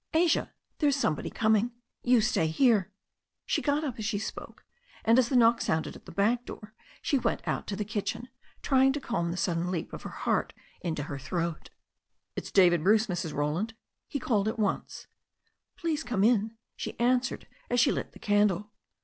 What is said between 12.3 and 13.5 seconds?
"It's David Bruce, Mrs.